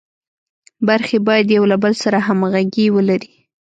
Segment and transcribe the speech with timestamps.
[0.87, 3.33] برخې باید یو له بل سره همغږي ولري.